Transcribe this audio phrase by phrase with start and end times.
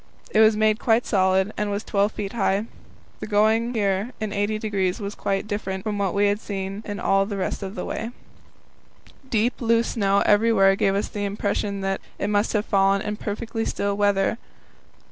[0.31, 2.65] It was made quite solid, and was 12 feet high.
[3.19, 7.37] The going here in 80° was quite different from what we had had all the
[7.37, 8.09] rest of the way.
[9.29, 13.15] Deep, loose snow every where gave us the impression that it must have fallen in
[13.17, 14.39] perfectly still weather.